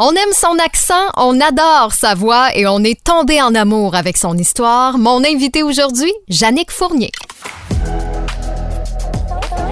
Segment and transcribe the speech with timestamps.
[0.00, 4.16] On aime son accent, on adore sa voix et on est tombé en amour avec
[4.16, 4.96] son histoire.
[4.96, 7.10] Mon invité aujourd'hui, Jannick Fournier.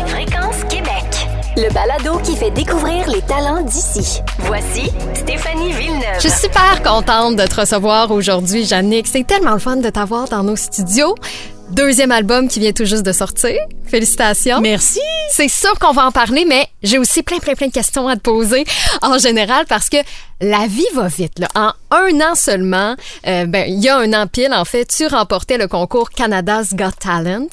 [0.08, 1.28] Fréquence Québec.
[1.56, 4.20] Le balado qui fait découvrir les talents d'ici.
[4.40, 6.16] Voici Stéphanie Villeneuve.
[6.16, 9.06] Je suis super contente de te recevoir aujourd'hui, Jannick.
[9.06, 11.14] C'est tellement le fun de t'avoir dans nos studios.
[11.70, 13.56] Deuxième album qui vient tout juste de sortir.
[13.86, 14.60] Félicitations.
[14.60, 15.00] Merci.
[15.30, 18.14] C'est sûr qu'on va en parler, mais j'ai aussi plein, plein, plein de questions à
[18.14, 18.64] te poser
[19.02, 19.96] en général parce que
[20.40, 21.40] la vie va vite.
[21.40, 21.48] Là.
[21.56, 22.94] En un an seulement,
[23.26, 26.74] euh, ben, il y a un an pile, en fait, tu remportais le concours Canada's
[26.74, 27.48] Got Talent.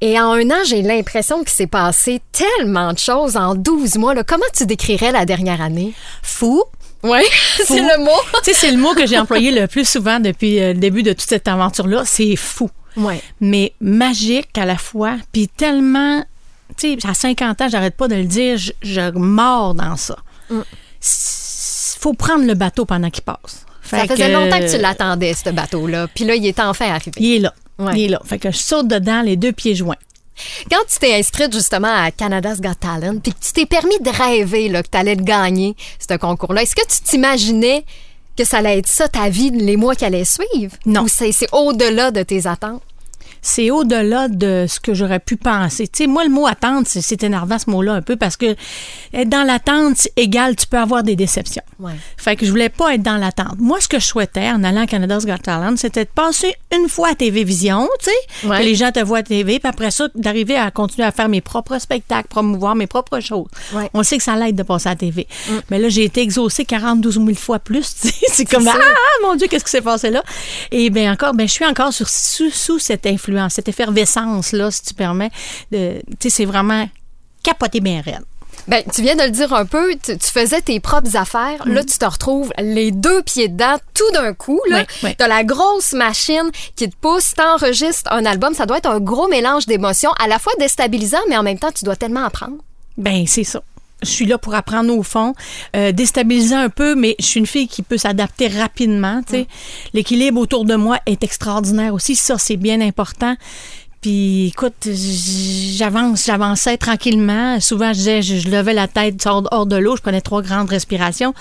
[0.00, 4.14] Et en un an, j'ai l'impression qu'il s'est passé tellement de choses en 12 mois.
[4.14, 4.24] Là.
[4.24, 5.92] Comment tu décrirais la dernière année?
[6.22, 6.62] Fou.
[7.02, 7.20] Oui,
[7.64, 8.10] c'est le mot.
[8.42, 11.02] tu sais, c'est le mot que j'ai employé le plus souvent depuis euh, le début
[11.02, 12.02] de toute cette aventure-là.
[12.06, 12.70] C'est fou.
[12.96, 13.20] Ouais.
[13.40, 15.16] Mais magique à la fois.
[15.32, 16.24] Puis tellement.
[16.76, 20.16] Tu sais, à 50 ans, j'arrête pas de le dire, je, je mords dans ça.
[20.50, 20.60] Mm.
[22.00, 23.64] Faut prendre le bateau pendant qu'il passe.
[23.82, 26.08] Ça faisait que- longtemps que tu l'attendais, ce bateau-là.
[26.14, 27.12] Puis là, il est enfin arrivé.
[27.18, 27.54] Il est là.
[27.78, 27.92] Ouais.
[27.94, 28.20] Il est là.
[28.24, 29.96] Fait que je saute dedans les deux pieds joints.
[30.70, 34.10] Quand tu t'es inscrite justement à Canada's Got Talent, puis que tu t'es permis de
[34.10, 37.84] rêver là, que tu allais le gagner, ce concours-là, est-ce que tu t'imaginais
[38.36, 40.76] que ça allait être ça ta vie les mois qui allaient suivre?
[40.84, 41.02] Non.
[41.02, 42.82] Ou c'est c'est au-delà de tes attentes?
[43.46, 45.86] C'est au-delà de ce que j'aurais pu penser.
[45.86, 48.54] Tu sais, moi, le mot attente, c'est- énervant ce mot-là un peu parce que
[49.14, 51.62] être dans l'attente égale, tu peux avoir des déceptions.
[51.78, 51.92] Ouais.
[52.16, 53.54] Fait que je voulais pas être dans l'attente.
[53.58, 56.88] Moi, ce que je souhaitais en allant à Canada's Got Talent, c'était de passer une
[56.88, 58.58] fois à TV Vision, tu sais, Ouais.
[58.58, 61.28] que les gens te voient à TV, puis après ça, d'arriver à continuer à faire
[61.28, 63.46] mes propres spectacles, promouvoir mes propres choses.
[63.72, 63.84] Ouais.
[63.84, 63.88] Mm.
[63.94, 65.26] On sait que ça l'aide de passer à la TV.
[65.70, 67.94] Mais là, j'ai été exaucée 42 000 fois plus.
[68.00, 68.14] tu sais.
[68.32, 68.74] C'est comme, ça.
[68.76, 70.22] ah, mon Dieu, qu'est-ce qui s'est passé là?
[70.70, 74.82] Et bien encore, ben, je suis encore sur, sous, sous cette influence, cette effervescence-là, si
[74.82, 75.30] tu permets.
[75.70, 75.78] Tu
[76.20, 76.88] sais, c'est vraiment
[77.42, 78.24] capoter bien raide.
[78.68, 81.62] Ben, tu viens de le dire un peu, tu, tu faisais tes propres affaires.
[81.66, 84.60] Là, tu te retrouves les deux pieds dedans tout d'un coup.
[84.68, 85.14] Là, ouais.
[85.16, 88.54] T'as la grosse machine qui te pousse, t'enregistres un album.
[88.54, 91.70] Ça doit être un gros mélange d'émotions, à la fois déstabilisant, mais en même temps,
[91.70, 92.56] tu dois tellement apprendre.
[92.96, 93.62] Ben, c'est ça.
[94.02, 95.34] Je suis là pour apprendre au fond,
[95.74, 99.22] euh, déstabiliser un peu, mais je suis une fille qui peut s'adapter rapidement.
[99.94, 102.14] L'équilibre autour de moi est extraordinaire aussi.
[102.14, 103.36] Ça, c'est bien important.
[104.02, 104.86] Puis, écoute,
[105.76, 107.58] j'avance, j'avançais tranquillement.
[107.60, 110.42] Souvent, je disais, je, je levais la tête hors, hors de l'eau, je prenais trois
[110.42, 111.34] grandes respirations.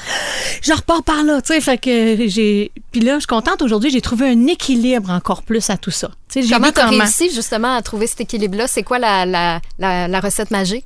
[0.63, 1.61] Je repars par là, tu sais.
[1.61, 2.71] Fait que j'ai.
[2.91, 6.09] Puis là, je suis contente aujourd'hui, j'ai trouvé un équilibre encore plus à tout ça.
[6.49, 8.67] Comment tu as comment- réussi justement à trouver cet équilibre-là?
[8.67, 10.85] C'est quoi la, la, la, la recette magique?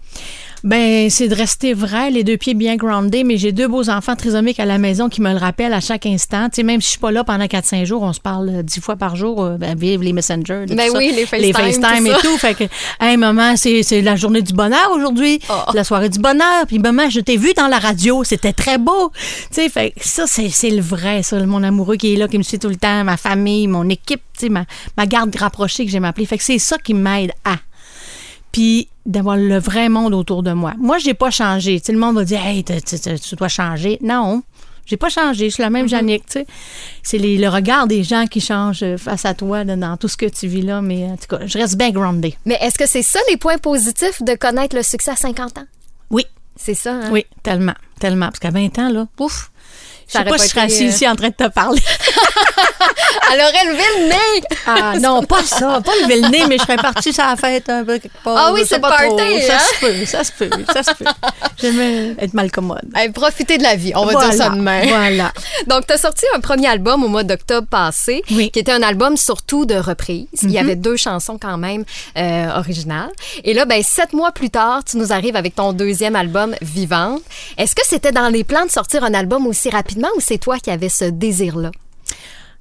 [0.63, 4.15] Ben, c'est de rester vrai, les deux pieds bien groundés, mais j'ai deux beaux enfants
[4.15, 6.49] trisomiques à la maison qui me le rappellent à chaque instant.
[6.49, 8.63] Tu sais, même si je suis pas là pendant 4-5 jours, on se parle euh,
[8.63, 10.99] dix fois par jour, euh, ben, vive les Messenger, de Ben ça.
[10.99, 12.17] les FaceTime, et ça.
[12.21, 12.37] tout.
[12.37, 12.63] Fait que,
[12.99, 15.39] hey, maman, c'est, la journée du bonheur aujourd'hui.
[15.49, 15.71] Oh.
[15.73, 16.65] La soirée du bonheur.
[16.67, 19.11] Puis, maman, je t'ai vu dans la radio, c'était très beau.
[19.51, 22.27] Tu sais, fait que ça, c'est, c'est le vrai, ça, mon amoureux qui est là,
[22.27, 24.65] qui me suit tout le temps, ma famille, mon équipe, tu sais, ma,
[24.97, 26.25] ma garde rapprochée que j'aime appeler.
[26.25, 27.55] Fait que c'est ça qui m'aide à
[28.51, 30.73] puis d'avoir le vrai monde autour de moi.
[30.77, 31.79] Moi, j'ai pas changé.
[31.79, 33.97] Tu sais, le monde va dire, hey, tu, dois changer.
[34.01, 34.43] Non,
[34.85, 35.49] j'ai pas changé.
[35.49, 36.25] Je suis la même Jannick.
[36.25, 36.47] Tu sais,
[37.03, 40.17] c'est le regard des gens qui changent euh, face à toi là, dans tout ce
[40.17, 40.81] que tu vis là.
[40.81, 42.33] Mais en tout cas, je reste bien grounded.
[42.45, 45.65] Mais est-ce que c'est ça les points positifs de connaître le succès à 50 ans?
[46.09, 47.09] Oui, C'est ça, hein?
[47.11, 48.27] oui, tellement, tellement.
[48.27, 49.07] Parce qu'à 20 ans là,
[50.09, 50.13] ouf.
[50.13, 51.81] Je Ça sais pas si je serais assise euh, ici en train de te parler.
[53.31, 54.47] Elle aurait levé le nez!
[54.65, 57.69] Ah non, pas ça, pas lever le nez, mais je serais partie sur la fête
[57.69, 58.35] un peu quelque part.
[58.37, 58.89] Ah oui, c'est trop.
[58.89, 59.59] party, Ça hein?
[59.59, 61.05] se peut, ça se peut, ça se peut.
[61.61, 62.81] J'aime être mal commode.
[62.95, 64.81] Hey, profitez de la vie, on va voilà, dire ça demain.
[64.87, 65.31] Voilà.
[65.67, 68.45] Donc, tu as sorti un premier album au mois d'octobre passé, Oui.
[68.45, 68.49] Mhm.
[68.51, 70.27] qui était un album surtout de reprises.
[70.41, 71.83] Il y avait deux chansons quand même
[72.17, 73.11] euh, originales.
[73.43, 77.21] Et là, ben, sept mois plus tard, tu nous arrives avec ton deuxième album, Vivante.
[77.57, 80.57] Est-ce que c'était dans les plans de sortir un album aussi rapidement ou c'est toi
[80.59, 81.71] qui avais ce désir-là?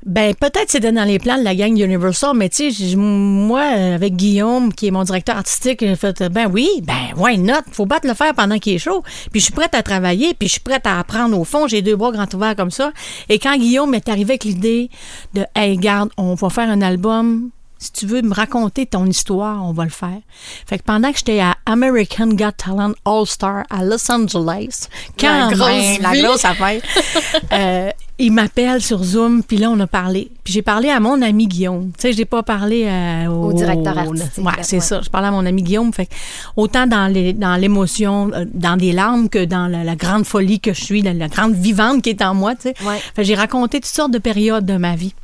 [0.06, 4.14] Ben peut-être c'était dans les plans de la gang Universal, mais tu sais, moi avec
[4.14, 8.06] Guillaume, qui est mon directeur artistique, j'ai fait ben oui, ben why not, faut battre
[8.06, 9.02] le fer pendant qu'il est chaud.
[9.32, 11.82] Puis je suis prête à travailler, puis je suis prête à apprendre au fond, j'ai
[11.82, 12.92] deux bras grands ouverts comme ça.
[13.28, 14.88] Et quand Guillaume est arrivé avec l'idée
[15.34, 17.50] de hey garde, on va faire un album.
[17.78, 20.18] Si tu veux me raconter ton histoire, on va le faire.
[20.66, 24.88] Fait que pendant que j'étais à American Got Talent All Star à Los Angeles,
[25.18, 26.80] quand La grosse même, la grosse affaire,
[27.52, 30.28] euh, il m'appelle sur Zoom, puis là, on a parlé.
[30.42, 31.92] Puis j'ai parlé à mon ami Guillaume.
[31.96, 34.82] Tu sais, j'ai pas parlé euh, au, Au directeur artistique, Ouais, c'est ouais.
[34.82, 35.00] ça.
[35.00, 35.92] Je parlais à mon ami Guillaume.
[35.92, 36.14] Fait que
[36.56, 40.58] autant dans les dans l'émotion, euh, dans des larmes, que dans la, la grande folie
[40.58, 42.74] que je suis, la, la grande vivante qui est en moi, tu sais.
[42.84, 42.98] Ouais.
[43.14, 45.14] Fait que j'ai raconté toutes sortes de périodes de ma vie.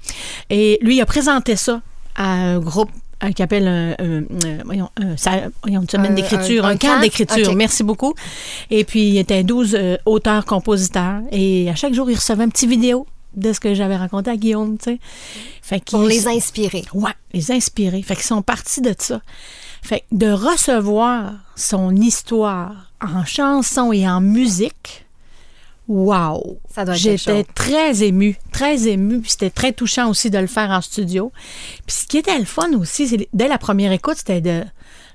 [0.50, 1.80] Et lui, il a présenté ça
[2.14, 2.90] à un groupe
[3.34, 7.54] qui appelle un, un- un- voyons, un- ça- voyons, une semaine d'écriture, un- camp d'écriture.
[7.54, 8.14] Merci beaucoup.
[8.70, 11.20] Et puis, il était 12 euh, auteurs, compositeurs.
[11.32, 14.36] Et à chaque jour, il recevait un petit vidéo de ce que j'avais raconté à
[14.36, 14.98] Guillaume, tu sais.
[15.62, 16.84] Fait Pour les inspirer.
[16.92, 18.02] Ouais, les inspirer.
[18.02, 19.20] Fait qu'ils sont partis de ça.
[19.82, 25.03] Fait que de recevoir son histoire en chanson et en musique,
[25.88, 26.60] wow!
[26.72, 30.38] Ça doit être quelque J'étais très émue, très émue, puis c'était très touchant aussi de
[30.38, 31.32] le faire en studio.
[31.86, 34.64] Puis ce qui était le fun aussi, c'est dès la première écoute, c'était de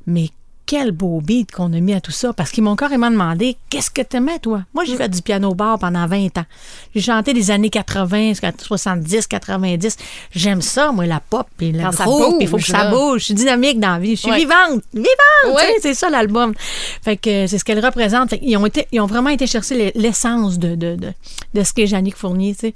[0.06, 0.30] mais
[0.72, 3.90] quel beau beat qu'on a mis à tout ça parce qu'ils m'ont carrément demandé qu'est-ce
[3.90, 4.62] que t'aimais toi?
[4.76, 4.88] Moi, Mm.
[4.88, 6.46] j'ai fait du piano bar pendant 20 ans.
[6.94, 9.98] J'ai chanté des années 80, 70, 90.
[10.32, 13.94] J'aime ça moi la pop groupe, il faut que ça bouge, je suis dynamique dans
[13.94, 14.38] la vie, je suis Ouais.
[14.38, 15.74] vivante, vivante, Ouais.
[15.82, 16.54] c'est ça l'album.
[17.02, 18.30] Fait que c'est ce qu'elle représente.
[18.30, 21.14] Fait qu'ils ont été ils ont vraiment été chercher l'e- l'essence de, de, de,
[21.56, 22.74] de ce qu'est Jannick Fournier, tu sais.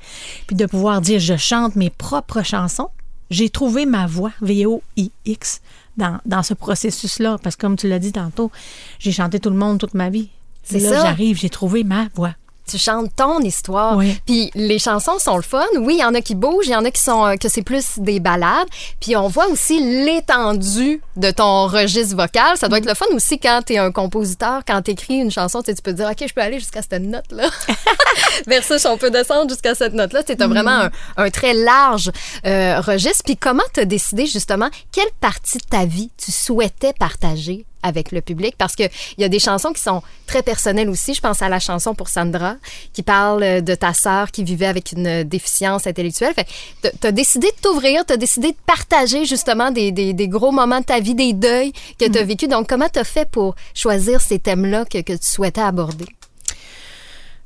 [0.47, 2.89] Puis de pouvoir dire je chante mes propres chansons.
[3.29, 5.61] J'ai trouvé ma voix, V-O-I-X,
[5.97, 7.37] dans, dans ce processus-là.
[7.43, 8.51] Parce que comme tu l'as dit tantôt,
[8.99, 10.29] j'ai chanté tout le monde toute ma vie.
[10.63, 11.01] C'est Là, ça.
[11.03, 12.33] j'arrive, j'ai trouvé ma voix.
[12.67, 13.97] Tu chantes ton histoire.
[13.97, 14.19] Oui.
[14.25, 15.65] Puis les chansons sont le fun.
[15.77, 17.49] Oui, il y en a qui bougent, il y en a qui sont euh, que
[17.49, 18.67] c'est plus des balades.
[18.99, 22.57] Puis on voit aussi l'étendue de ton registre vocal.
[22.57, 25.31] Ça doit être le fun aussi quand tu es un compositeur, quand tu écris une
[25.31, 27.49] chanson, tu sais, tu peux te dire OK, je peux aller jusqu'à cette note là.
[28.47, 32.11] Versus on peut descendre jusqu'à cette note là, tu as vraiment un, un très large
[32.45, 33.23] euh, registre.
[33.25, 37.65] Puis comment tu as décidé justement quelle partie de ta vie tu souhaitais partager?
[37.83, 38.83] Avec le public parce que
[39.17, 41.13] il y a des chansons qui sont très personnelles aussi.
[41.13, 42.55] Je pense à la chanson pour Sandra
[42.93, 46.33] qui parle euh, de ta sœur qui vivait avec une déficience intellectuelle.
[46.33, 46.47] Fait
[46.81, 50.51] tu as décidé de t'ouvrir, tu as décidé de partager justement des, des, des gros
[50.51, 52.47] moments de ta vie, des deuils que tu as vécu.
[52.47, 56.05] Donc, comment tu as fait pour choisir ces thèmes-là que, que tu souhaitais aborder?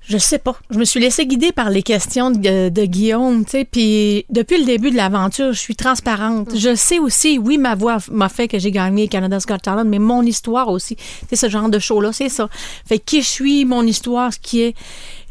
[0.09, 0.55] Je sais pas.
[0.69, 3.65] Je me suis laissée guider par les questions de, de Guillaume, tu sais.
[3.65, 6.55] Puis depuis le début de l'aventure, je suis transparente.
[6.55, 9.99] Je sais aussi, oui, ma voix m'a fait que j'ai gagné Canada's Got Talent, mais
[9.99, 10.95] mon histoire aussi.
[11.29, 12.47] C'est ce genre de show-là, c'est ça.
[12.85, 14.75] Fait que qui je suis, mon histoire, ce qui est.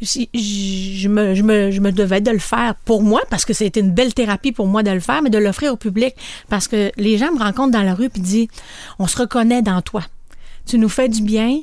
[0.02, 3.54] Je, je me, je, me, je me devais de le faire pour moi parce que
[3.54, 6.14] c'était une belle thérapie pour moi de le faire, mais de l'offrir au public
[6.50, 8.48] parce que les gens me rencontrent dans la rue puis disent
[8.98, 10.02] on se reconnaît dans toi.
[10.66, 11.60] Tu nous fais du bien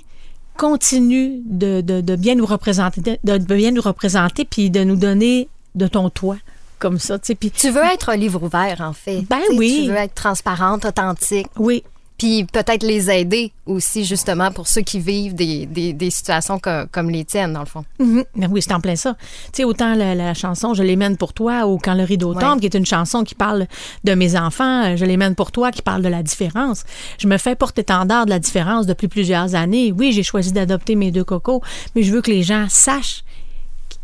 [0.58, 4.96] continue de, de, de bien nous représenter, de, de bien nous représenter, puis de nous
[4.96, 6.38] donner de ton toi,
[6.80, 7.36] comme ça, tu sais.
[7.36, 9.22] Puis, Tu veux être un livre ouvert, en fait.
[9.30, 9.84] Ben oui.
[9.86, 11.48] Tu veux être transparente, authentique.
[11.58, 11.84] oui,
[12.24, 16.86] Puis peut-être les aider aussi, justement, pour ceux qui vivent des, des, des situations co-
[16.90, 17.84] comme les tiennes, dans le fond.
[18.00, 18.24] Mhm.
[18.38, 19.18] Ben oui, c'est en plein ça.
[19.52, 22.34] Tu sais, autant la, la chanson Je les mène pour toi ou Quand le rideau
[22.34, 22.42] Ouais.
[22.42, 23.68] tombe, qui est une chanson qui parle
[24.06, 26.86] de mes enfants, euh, Je les mène pour toi, qui parle de la différence.
[27.20, 29.92] Je me fais porte-étendard de la différence depuis plusieurs années.
[29.92, 31.62] Oui, j'ai choisi d'adopter mes deux cocos,
[31.94, 33.26] mais je veux que les gens sachent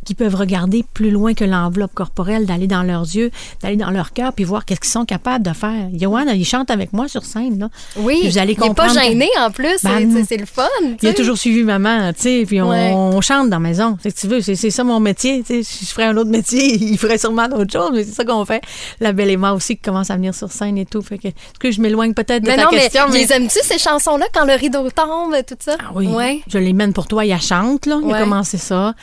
[0.05, 3.31] qu'ils peuvent regarder plus loin que l'enveloppe corporelle, d'aller dans leurs yeux,
[3.61, 5.89] d'aller dans leur cœur, puis voir qu'est-ce qu'ils sont capables de faire.
[5.93, 7.69] Johan, il chante avec moi sur scène, là.
[7.97, 9.77] Oui, Puis vous allez il n'est pas gêné, en plus.
[9.83, 10.63] Ben, C'est- c'est le fun.
[11.01, 12.91] Il a toujours suivi maman, tu sais, puis on, Ouais.
[12.93, 13.97] on chante dans la maison.
[14.01, 15.63] C'est que tu veux, c'est c'est ça mon métier, tu sais.
[15.63, 18.45] Si je ferais un autre métier, il ferait sûrement d'autres choses, mais c'est ça qu'on
[18.45, 18.61] fait.
[18.99, 21.01] La belle Emma aussi qui commence à venir sur scène et tout.
[21.01, 23.19] Fait que, est-ce que je m'éloigne peut-être de Mais ta non, mais question, mais...
[23.19, 25.75] les aimes-tu, ces chansons-là, quand le rideau tombe, tout ça?
[25.79, 26.41] Ah oui, Ouais.
[26.47, 27.25] je les mène pour toi.
[27.25, 27.99] Il a chante, là.
[28.01, 28.13] Il Ouais.
[28.13, 28.93] a commencé ça.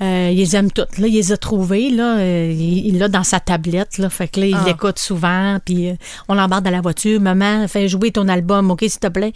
[0.00, 0.98] Euh, il les aime toutes.
[0.98, 2.18] Là, il les a trouvées, là.
[2.18, 4.08] Euh, il l'a dans sa tablette, là.
[4.10, 4.62] Fait que là, il Ah.
[4.66, 5.58] l'écoute souvent.
[5.64, 5.94] Puis euh,
[6.28, 7.20] on l'embarque dans la voiture.
[7.20, 9.32] Maman, fais jouer ton album, OK, s'il te plaît?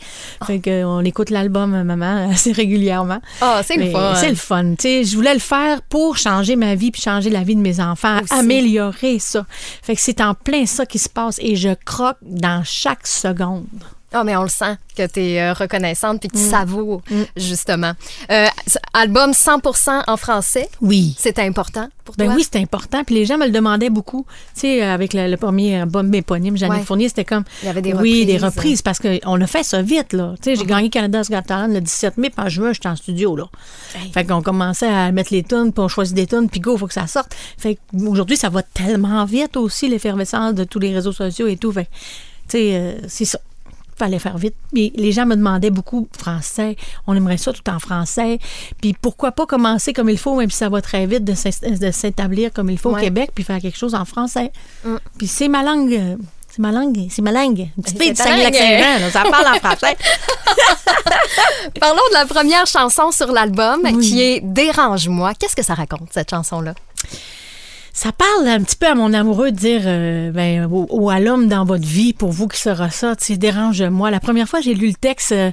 [0.47, 3.21] Fait que, euh, on écoute l'album, maman, assez régulièrement.
[3.41, 4.15] Ah, c'est le fun.
[4.17, 4.71] C'est le fun.
[4.71, 7.61] Tu sais, je voulais le faire pour changer ma vie puis changer la vie de
[7.61, 8.33] mes enfants, Aussi.
[8.35, 9.47] améliorer ça.
[9.83, 13.67] Fait que c'est en plein ça qui se passe et je croque dans chaque seconde.
[14.13, 16.51] Ah, mais on le sent que tu es reconnaissante puis que tu Mm.
[16.51, 17.03] savoures,
[17.37, 17.93] justement.
[18.31, 18.47] Euh,
[18.95, 19.61] album 100
[20.07, 21.15] en français, Oui.
[21.19, 22.35] c'est important pour Ben toi?
[22.37, 23.05] oui, c'était important.
[23.05, 24.25] Puis les gens me le demandaient beaucoup.
[24.55, 26.83] Tu sais, avec le, le premier album éponyme, Jeanne Ouais.
[26.83, 27.45] Fournier, c'était comme.
[27.63, 28.43] Il y avait des Oui, des reprises.
[28.43, 28.47] Mm-hmm.
[28.57, 30.35] reprises, parce qu'on a fait ça vite, là.
[30.43, 32.97] Tu sais, j'ai gagné Canada's Got Talent le 17 mai, puis en juin, j'étais en
[32.97, 33.45] studio, là.
[34.15, 36.79] Fait qu'on commençait à mettre les tunes, puis on choisit des tunes, puis go, il
[36.79, 37.35] faut que ça sorte.
[37.59, 41.73] Fait qu'aujourd'hui, ça va tellement vite aussi, l'effervescence de tous les réseaux sociaux et tout.
[41.73, 41.85] Fait
[42.49, 43.39] tu sais, euh, c'est ça.
[43.99, 44.55] Fallait faire vite.
[44.73, 46.77] Mais les gens me demandaient beaucoup français.
[47.07, 48.39] On aimerait ça tout en français.
[48.81, 52.53] Puis pourquoi pas commencer comme il faut, même si ça va très vite, de s'établir
[52.53, 53.01] comme il faut Ouais.
[53.01, 54.51] au Québec, puis faire quelque chose en français.
[55.19, 56.19] Puis c'est ma langue.
[56.51, 57.69] C'est ma langue, c'est ma langue.
[57.77, 59.97] Une petite C'est fille ta Saguenay-Lac-Saint-Jean, ça parle en français.
[61.81, 63.99] Parlons de la première chanson sur l'album Oui.
[63.99, 65.35] qui est Dérange-moi.
[65.39, 66.75] Qu'est-ce que ça raconte, cette chanson-là?
[68.01, 71.19] Ça parle un petit peu à mon amoureux de dire euh, ben, ou, ou à
[71.19, 74.13] l'homme dans votre vie, pour vous qui sera ça, tu sais, dérange-moi.
[74.13, 75.51] La première fois, j'ai lu le texte euh,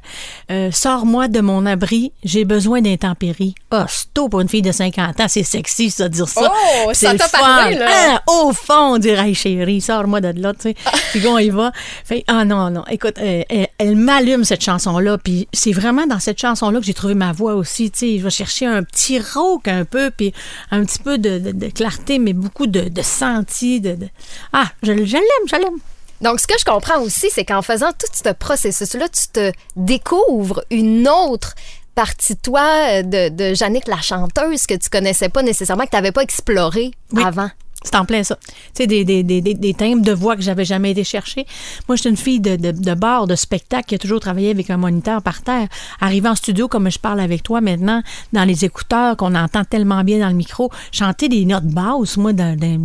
[0.52, 3.56] euh, Sors-moi de mon abri, j'ai besoin d'intempéries.
[3.72, 6.54] Ah, c'est tôt pour une fille de 50 ans, c'est sexy, ça, dire ça.
[6.86, 7.40] Oh, c'est le fun.
[7.40, 7.88] parlé, là.
[7.90, 10.76] Ah, au fond, on dirait, hey, chérie, sors-moi de là, tu sais.
[11.14, 11.72] Puis on y va.
[12.04, 15.18] Fait, ah non, non, écoute, euh, elle, elle m'allume cette chanson-là.
[15.18, 18.20] Puis c'est vraiment dans cette chanson-là que j'ai trouvé ma voix aussi, tu sais.
[18.20, 20.32] Je vais chercher un petit rauque un peu, puis
[20.70, 23.82] un petit peu de, de- de clarté, mais beaucoup de, de senti.
[23.82, 24.10] De, de-
[24.54, 25.78] Ah, je, je l'aime, je l'aime.
[26.22, 30.64] Donc, ce que je comprends aussi, c'est qu'en faisant tout ce processus-là, tu te découvres
[30.72, 31.54] une autre
[31.94, 35.96] partie toi euh, de, de Jannick la chanteuse que tu connaissais pas nécessairement, que tu
[35.96, 37.24] n'avais pas exploré Oui.
[37.24, 37.50] avant.
[37.86, 38.36] C'est en plein ça.
[38.36, 41.46] Tu sais, des, des, des, des, timbres de voix que j'avais jamais été chercher.
[41.88, 44.70] Moi, j'étais une fille de, de, de bar, de spectacle, qui a toujours travaillé avec
[44.70, 45.68] un moniteur par terre.
[46.02, 48.02] Arrivé en studio, comme je parle avec toi maintenant,
[48.34, 52.32] dans les écouteurs, qu'on entend tellement bien dans le micro, chanter des notes basses, moi,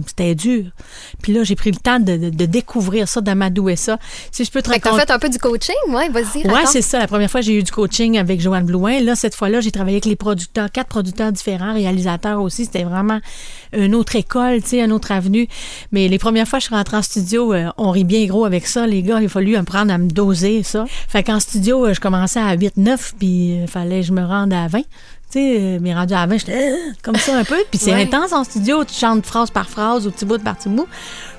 [0.06, 0.66] c'était dur.
[1.22, 3.98] Puis là, j'ai pris le temps de, de, découvrir ça, d'amadouer ça.
[4.30, 5.06] Si je peux te Fait que t'as raconter...
[5.06, 6.98] fait un peu du coaching, ouais, vas-y, Ouais, c'est ça.
[6.98, 9.00] La première fois, j'ai eu du coaching avec Joanne Blouin.
[9.00, 12.66] Là, cette fois-là, j'ai travaillé avec les producteurs, quatre producteurs différents, réalisateurs aussi.
[12.66, 13.20] C'était vraiment
[13.72, 15.46] une autre école, tu sais, une autre avenue.
[15.92, 18.66] Mais les premières fois, je suis rentrée en studio, euh, on rit bien gros avec
[18.66, 18.86] ça.
[18.86, 20.84] Les gars, il a fallu apprendre à me doser ça.
[21.08, 24.52] Fait qu'en studio, euh, je commençais à 8-9, puis il fallait que je me rende
[24.52, 24.80] à 20.
[24.80, 24.84] Tu
[25.38, 27.56] sais, euh, mais rendu à 20, j'étais euh, comme ça un peu.
[27.70, 28.02] Puis c'est Ouais.
[28.02, 28.84] intense en studio.
[28.84, 30.88] Tu chantes phrase par phrase ou petit bout par petit bout.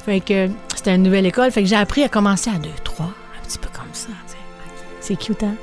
[0.06, 1.52] Fait que euh, c'était une nouvelle école.
[1.52, 4.08] Fait que j'ai appris à commencer à 2-3, un petit peu comme ça.
[5.02, 5.56] C'est cute, hein?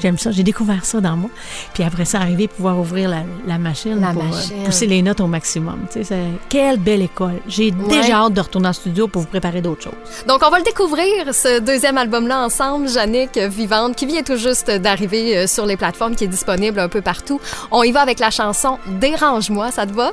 [0.00, 0.30] J'aime ça.
[0.30, 1.30] J'ai découvert ça dans moi.
[1.74, 4.64] Puis après ça, arriver pouvoir ouvrir la, la machine La pour euh, machine.
[4.64, 5.80] pousser les notes au maximum.
[5.92, 7.40] Tu sais, c'est- quelle belle école.
[7.46, 10.24] J'ai déjà hâte de retourner en studio pour vous préparer d'autres choses.
[10.26, 14.36] Donc, on va le découvrir, ce deuxième album-là, ensemble, Jannick euh, Vivante, qui vient tout
[14.36, 17.40] juste d'arriver euh, sur les plateformes, qui est disponible un peu partout.
[17.70, 20.12] On y va avec la chanson Dérange-moi, ça te va?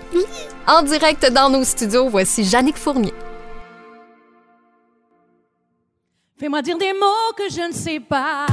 [0.67, 3.13] En direct dans nos studios, voici Jannick Fournier.
[6.39, 8.45] Fais-moi dire des mots que je ne sais pas.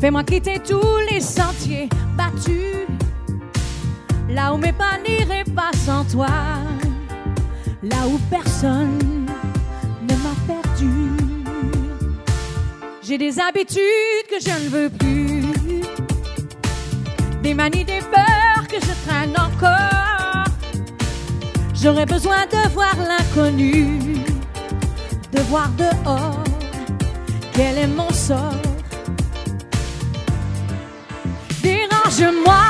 [0.00, 2.86] Fais-moi quitter tous les sentiers battus.
[4.28, 6.28] Là où mes pas n'iraient pas sans toi.
[7.82, 9.26] Là où personne
[10.02, 11.10] ne m'a perdu.
[13.02, 15.42] J'ai des habitudes que je ne veux plus.
[17.42, 20.44] Des manies, des peurs que je traîne encore.
[21.74, 24.14] J'aurais besoin de voir l'inconnu
[25.34, 26.44] de voir dehors
[27.52, 28.73] quel est mon sort.
[32.16, 32.62] Dérange-moi,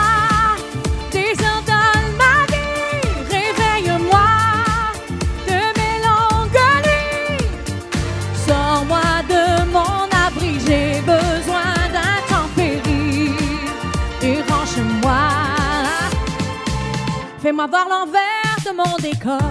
[1.10, 4.28] désordonne ma vie, réveille-moi
[5.46, 7.46] de mes longues nuits.
[8.46, 13.34] Sors-moi de mon abri, j'ai besoin d'intempéries.
[14.18, 15.28] Dérange-moi,
[17.42, 19.50] fais-moi voir l'envers de mon décor.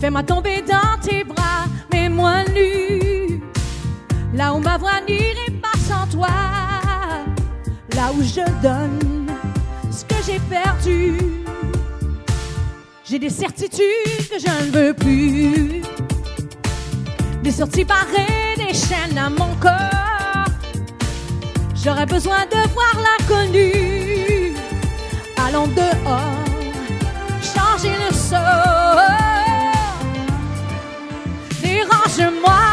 [0.00, 3.42] Fais-moi tomber dans tes bras, mets-moi nu.
[4.32, 5.39] Là où ma voix n'irait.
[8.00, 9.26] Là où je donne
[9.92, 11.18] ce que j'ai perdu.
[13.04, 15.82] J'ai des certitudes que je ne veux plus.
[17.42, 20.50] Des sorties barrées, des chaînes à mon corps.
[21.74, 24.54] J'aurais besoin de voir l'inconnu.
[25.46, 26.38] Allons dehors,
[27.54, 28.96] changer le sort.
[31.62, 32.69] Dérange-moi,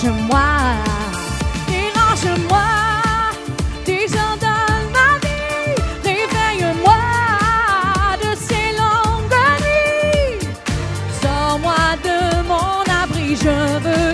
[0.00, 0.48] Dérange-moi,
[1.66, 2.66] dérange-moi,
[3.84, 5.74] désordonne ma vie,
[6.04, 7.00] réveille-moi
[8.22, 10.48] de ces longues nuits.
[11.20, 14.10] Sors-moi de mon abri, je veux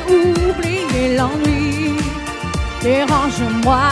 [0.48, 1.98] oublier l'ennui.
[2.80, 3.82] Dérange-moi,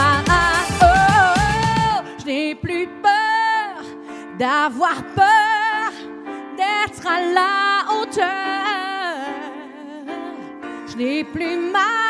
[0.81, 3.83] oh, je n'ai plus peur
[4.39, 5.91] d'avoir peur
[6.57, 7.62] d'être à la
[11.03, 12.02] Je n'ai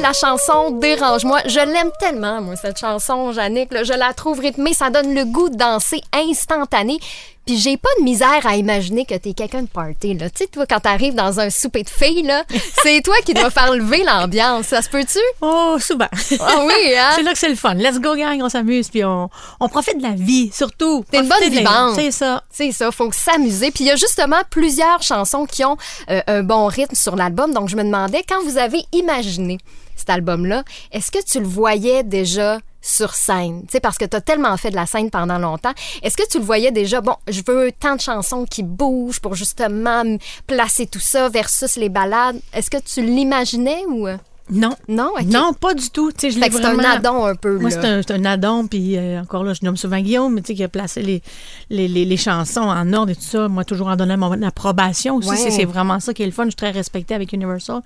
[0.00, 1.40] La chanson Dérange-moi.
[1.46, 3.70] Je l'aime tellement, moi, cette chanson, Jannick.
[3.72, 3.84] là.
[3.84, 6.98] Je la trouve rythmée, ça donne le goût de danser instantané.
[7.46, 10.30] Puis j'ai pas de misère à imaginer que t'es quelqu'un de party, là.
[10.30, 12.44] Tu sais, toi, quand t'arrives dans un souper de filles, là,
[12.82, 14.66] c'est toi qui dois faire lever l'ambiance.
[14.66, 15.18] Ça se peut-tu?
[15.40, 16.08] Oh, souvent.
[16.40, 17.10] Ah oui, hein?
[17.14, 17.74] C'est là que c'est le fun.
[17.74, 19.28] Let's go, gang, on s'amuse, puis on,
[19.60, 21.04] on profite de la vie, surtout.
[21.10, 21.94] T'es une bonne vivante.
[21.94, 22.42] C'est ça.
[22.50, 23.70] C'est ça, faut s'amuser.
[23.70, 25.76] Puis il y a justement plusieurs chansons qui ont
[26.10, 27.52] euh, un bon rythme sur l'album.
[27.52, 29.58] Donc je me demandais, quand vous avez imaginé
[29.96, 33.62] cet album-là, est-ce que tu le voyais déjà sur scène?
[33.62, 35.72] Tu sais, parce que tu as tellement fait de la scène pendant longtemps.
[36.02, 39.34] Est-ce que tu le voyais déjà, bon, je veux tant de chansons qui bougent pour
[39.34, 40.02] justement
[40.46, 42.40] placer tout ça versus les ballades.
[42.52, 44.06] Est-ce que tu l'imaginais ou...
[44.50, 44.76] Non.
[44.88, 45.10] Non.
[45.24, 46.12] Non, pas du tout.
[46.12, 49.22] Tu sais, je c'est un addon un peu, Moi, c'est un, un addon, puis euh,
[49.22, 51.22] encore là, je nomme souvent Guillaume, mais tu sais, qui a placé les,
[51.70, 53.48] les, les, les chansons en ordre et tout ça.
[53.48, 55.30] Moi, toujours en donnant mon approbation aussi.
[55.30, 55.50] Ouais.
[55.50, 56.44] C'est- vraiment ça qui est le fun.
[56.44, 57.80] Je suis très respectée avec Universal.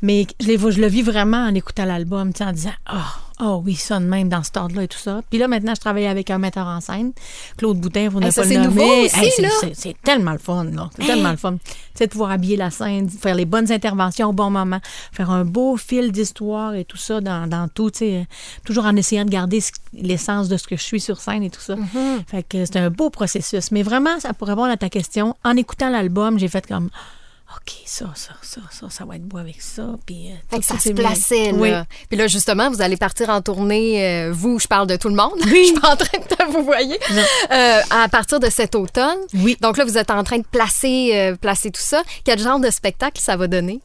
[0.00, 2.72] Mais je, les, je le vis vraiment en écoutant l'album, tu sais, en disant
[3.44, 5.20] Ah, oh, oui, ça de même dans cet ordre-là et tout ça.
[5.28, 7.10] Puis là, maintenant, je travaille avec un metteur en scène,
[7.56, 9.06] Claude Boutin, vous ne Hey, ça, pas le nommer.
[9.06, 10.88] aussi, c'est- tellement le fun, là.
[10.96, 11.56] C'est tellement le fun.
[11.64, 14.78] Tu sais, de pouvoir habiller la scène, faire les bonnes interventions au bon moment,
[15.12, 18.26] faire un beau fil d'histoire et tout ça dans, dans tout, tu sais,
[18.64, 21.50] toujours en essayant de garder ce- l'essence de ce que je suis sur scène et
[21.50, 21.74] tout ça.
[21.74, 22.24] Mm-hmm.
[22.28, 23.72] Fait que c'est un beau processus.
[23.72, 26.90] Mais vraiment, ça pour répondre à ta question, en écoutant l'album, j'ai fait comme
[27.54, 29.86] OK, ça, ça, ça, ça, ça va être beau avec ça.
[30.06, 31.58] Puis, euh, Fait que ça se plaçait, là.
[31.58, 31.70] Oui.
[32.08, 34.04] Puis là, justement, vous allez partir en tournée.
[34.06, 35.34] euh, vous, je parle de tout le monde.
[35.44, 36.98] je suis pas en train de vous voyez.
[37.50, 39.18] Euh, à partir de cet automne.
[39.34, 39.56] Oui.
[39.60, 42.02] Donc là, vous êtes en train de placer, euh, placer tout ça.
[42.24, 43.80] Quel genre de spectacle ça va donner?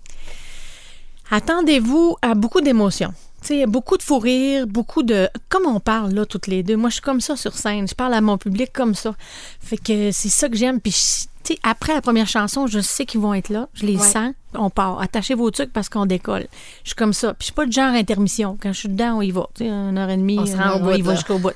[1.30, 3.14] Attendez-vous à beaucoup d'émotions.
[3.42, 5.30] Tu sais, beaucoup de fou rire, beaucoup de...
[5.50, 6.76] Comme on parle, là, toutes les deux.
[6.76, 7.88] Moi, je suis comme ça sur scène.
[7.88, 9.14] Je parle à mon public comme ça.
[9.60, 10.80] Fait que c'est ça que j'aime.
[10.82, 13.68] Puis, je- sais, après la première chanson, je sais qu'ils vont être là.
[13.74, 14.08] Je les Ouais.
[14.08, 14.34] sens.
[14.54, 15.02] On part.
[15.02, 16.48] Attachez vos trucs parce qu'on décolle.
[16.84, 17.30] Je suis comme ça.
[17.34, 18.58] Puis, je suis pas de genre intermission.
[18.62, 19.48] Quand je suis dedans, on y va.
[19.54, 21.16] Tu sais, une heure et demie, On se une rend on y va là.
[21.16, 21.54] jusqu'au bout.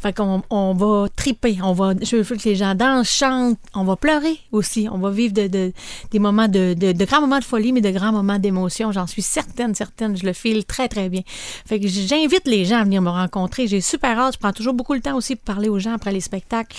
[0.00, 1.58] Fait qu'on on va triper.
[1.62, 3.58] On va, je veux que les gens dansent, chantent.
[3.74, 4.88] On va pleurer aussi.
[4.90, 5.72] On va vivre de, de-
[6.10, 8.92] des moments de, de, de grands moments de folie, mais de grands moments d'émotion.
[8.92, 10.16] J'en suis certaine, certaine.
[10.16, 11.22] Je le file très, très bien.
[11.66, 13.66] Fait que j'invite les gens à venir me rencontrer.
[13.66, 14.34] J'ai super hâte.
[14.34, 16.76] Je prends toujours beaucoup le temps aussi pour parler aux gens après les spectacles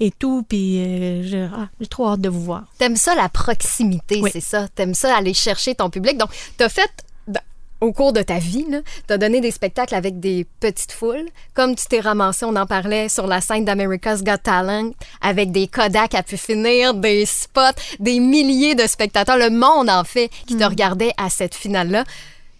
[0.00, 0.44] et tout.
[0.48, 2.64] Puis euh, ah, j'ai trop hâte de vous voir.
[2.78, 4.30] T'aimes ça, la proximité, Oui.
[4.32, 4.68] c'est ça?
[4.84, 6.18] T'aimes ça, aller chercher ton public.
[6.18, 6.90] Donc, t'as fait,
[7.26, 7.40] dans-
[7.80, 11.24] au cours de ta vie, là, t'as donné des spectacles avec des petites foules.
[11.54, 14.90] Comme tu t'es ramassé, on en parlait sur la scène d'America's Got Talent,
[15.22, 20.04] avec des Kodak à pu finir, des spots, des milliers de spectateurs, le monde, en
[20.04, 22.04] fait, qui te regardait à cette finale-là.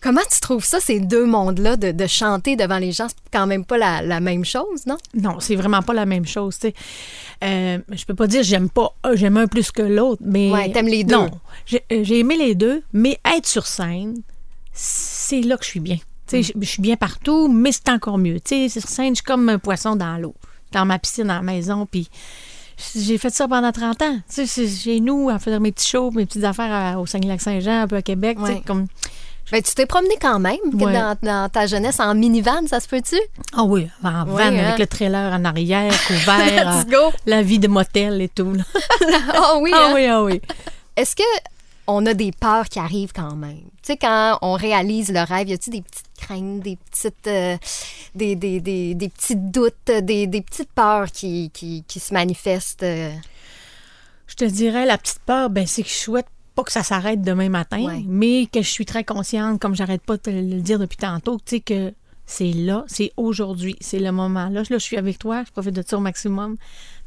[0.05, 3.09] Comment tu trouves ça, ces deux mondes-là, de, de chanter devant les gens?
[3.09, 4.99] C'est quand même pas la, la même chose, non?
[5.15, 6.59] Non, c'est vraiment pas la même chose.
[6.59, 6.75] tu sais.
[7.43, 10.71] Euh, je peux pas dire j'aime pas un, j'aime un plus que l'autre, mais Ouais,
[10.71, 11.15] t'aimes les deux.
[11.17, 11.31] Non,
[11.67, 14.17] j'ai euh, j'ai aimé les deux, mais être sur scène,
[14.75, 15.97] c'est là que je suis bien.
[15.97, 18.41] Tu sais, je, je suis bien partout, mais c'est encore mieux.
[18.41, 20.35] Tu sais, sur scène, je suis comme un poisson dans l'eau,
[20.73, 22.09] dans ma piscine à la maison, puis
[22.95, 24.17] j'ai fait ça pendant 30 ans.
[24.29, 27.07] Tu sais, c'est chez nous, à faire mes petits shows, mes petites affaires à- au
[27.07, 28.63] Saguenay-Lac-Saint-Jean, un peu à Québec, tu sais, Ouais.
[28.67, 28.87] comme
[29.53, 30.93] Ben, tu t'es promené quand même que Ouais.
[30.93, 33.17] dans, dans ta jeunesse en minivan, ça se peut-tu?
[33.55, 34.59] Ah oui, en van Oui, hein?
[34.59, 37.13] avec le trailer en arrière, couvert, Let's go!
[37.27, 38.53] la vie de motel et tout.
[39.33, 39.93] Ah oui, Ah hein?
[39.95, 40.41] oui, ah oui.
[40.97, 41.23] Est-ce que
[41.87, 43.59] on a des peurs qui arrivent quand même?
[43.83, 47.57] Tu sais, quand on réalise le rêve, y a-tu des petites craintes, des petites, euh,
[48.15, 52.83] des, des, des, des petits doutes, des, des petites peurs qui, qui, qui se manifestent?
[52.85, 53.11] euh?
[54.27, 57.21] Je te dirais, la petite peur, ben, c'est que je souhaite pas que ça s'arrête
[57.23, 58.03] demain matin, Ouais.
[58.07, 61.37] mais que je suis très consciente, comme j'arrête pas de te le dire depuis tantôt,
[61.45, 61.93] tu sais, que
[62.27, 64.49] c'est là, c'est aujourd'hui, c'est le moment.
[64.49, 66.57] Là, là, je suis avec toi, je profite de ça au maximum.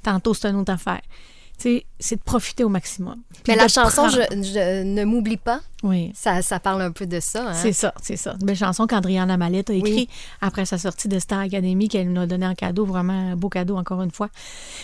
[0.04, 1.02] Tantôt, c'est une autre affaire.
[1.58, 3.16] Tu sais, c'est de profiter au maximum.
[3.48, 6.12] Mais la chanson je, je ne m'oublie pas, Oui.
[6.14, 7.50] ça, ça parle un peu de ça.
[7.50, 7.54] Hein?
[7.56, 8.36] C'est ça, c'est ça.
[8.40, 10.10] Une belle chanson qu'Adrienne Amalette a écrit Oui.
[10.40, 13.50] après sa sortie de Star Academy, qu'elle nous a donné en cadeau, vraiment un beau
[13.50, 14.30] cadeau encore une fois.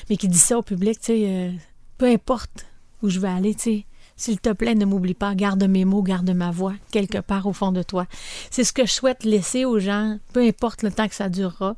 [0.09, 1.51] Mais qui dit ça au public, tu sais, euh,
[1.99, 2.65] peu importe
[3.03, 6.03] où je vais aller, tu sais, s'il te plaît, ne m'oublie pas, garde mes mots,
[6.03, 8.05] garde ma voix, quelque part au fond de toi.
[8.51, 11.75] C'est ce que je souhaite laisser aux gens, peu importe le temps que ça durera.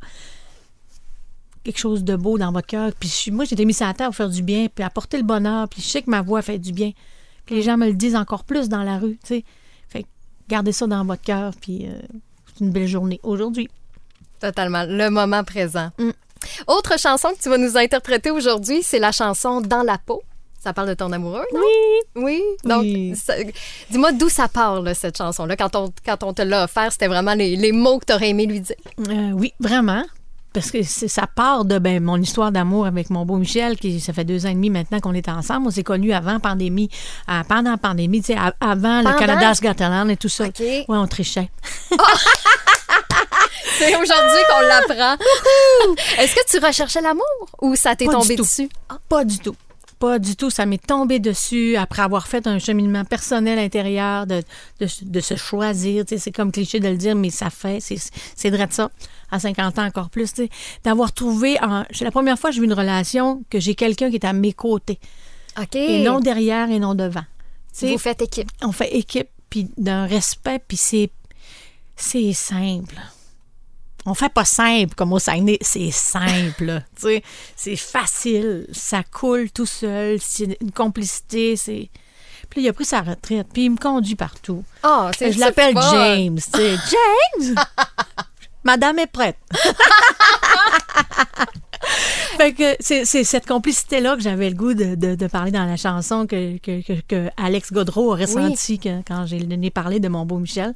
[1.64, 2.92] Quelque chose de beau dans votre cœur.
[3.00, 5.18] Puis je moi, j'ai été mise à la terre pour faire du bien, puis apporter
[5.18, 6.92] le bonheur, puis je sais que ma voix fait du bien.
[7.46, 9.44] Puis les gens me le disent encore plus dans la rue, tu sais.
[9.88, 10.08] Fait que
[10.48, 12.00] gardez ça dans votre cœur, puis euh,
[12.48, 13.70] c'est une belle journée aujourd'hui.
[14.40, 14.84] Totalement.
[14.88, 15.90] Le moment présent.
[15.98, 16.12] Mm.
[16.68, 20.22] Autre chanson que tu vas nous interpréter aujourd'hui, c'est la chanson Dans la peau.
[20.66, 21.60] Ça parle de ton amoureux, non?
[21.62, 22.24] Oui!
[22.24, 22.44] Oui.
[22.64, 23.14] Donc, Oui.
[23.92, 25.56] dis-moi d'où ça part, là, cette chanson-là?
[25.56, 28.30] Quand on, quand on te l'a offert, c'était vraiment les, les mots que tu aurais
[28.30, 28.76] aimé lui dire?
[29.08, 30.04] Euh, oui, vraiment.
[30.56, 34.12] parce que ça part de ben, mon histoire d'amour avec mon beau Michel, qui ça
[34.12, 35.68] fait deux ans et demi maintenant qu'on est ensemble.
[35.68, 36.90] On s'est connus avant pandémie,
[37.30, 39.12] euh, pendant la pandémie, tu sais, avant Pendant?
[39.12, 40.46] le Canada's Got Talent et tout ça.
[40.46, 41.52] Ouais, on trichait.
[43.78, 45.18] C'est aujourd'hui qu'on l'apprend.
[46.18, 47.24] Est-ce que tu recherchais l'amour
[47.62, 48.70] ou ça t'est tombé dessus?
[49.10, 49.56] Pas du tout.
[50.00, 50.50] Pas du tout.
[50.50, 54.42] Ça m'est tombé dessus après avoir fait un cheminement personnel intérieur de,
[54.80, 56.04] de, de se choisir.
[56.08, 57.80] C'est comme cliché de le dire, mais ça fait.
[57.80, 57.98] C'est
[58.36, 58.92] c'est vrai de ça.
[59.32, 60.34] À 50 ans encore plus.
[60.84, 61.58] D'avoir trouvé.
[61.92, 64.34] C'est la première fois que j'ai eu une relation que j'ai quelqu'un qui est à
[64.34, 65.00] mes côtés.
[65.60, 65.76] OK.
[65.76, 67.24] Et non derrière et non devant.
[67.82, 68.50] Vous faites équipe.
[68.62, 71.10] on fait équipe, puis d'un respect, puis c'est,
[71.96, 72.96] c'est simple.
[74.06, 76.84] On fait pas simple comme au Saguenay, c'est simple.
[76.96, 77.24] tu sais.
[77.56, 81.90] c'est facile, ça coule tout seul, c'est une complicité, c'est...
[82.50, 84.64] Puis il a pris sa retraite, puis il me conduit partout.
[84.84, 85.76] Ah, c'est Je l'appelle.
[85.92, 86.76] James, tu sais.
[87.42, 87.56] James!
[88.64, 89.38] Madame est prête.
[92.38, 95.66] fait que c'est c'est cette complicité-là que j'avais le goût de, de- de parler dans
[95.66, 100.00] la chanson que, que, que- que Alex Godreau a ressenti que- quand j'ai donné parler
[100.00, 100.74] de mon beau Michel.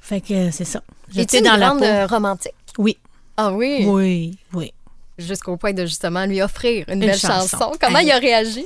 [0.00, 0.82] Fait que c'est ça.
[1.12, 2.14] J'étais une dans la grande peau.
[2.14, 2.52] romantique?
[2.78, 2.98] Oui,
[3.36, 3.84] Ah oui?
[3.86, 4.72] oui, oui.
[5.18, 7.58] Jusqu'au point de justement lui offrir une, Une belle chanson.
[7.58, 7.72] chanson.
[7.80, 8.64] Comment il a réagi?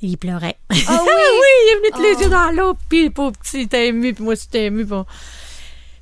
[0.00, 0.56] Il pleurait.
[0.70, 1.10] Ah oui?
[1.10, 4.14] oui, il est venu tous les yeux dans l'eau, puis le pauvre petit, était ému,
[4.14, 4.84] puis moi, j'étais ému.
[4.84, 5.04] Bon.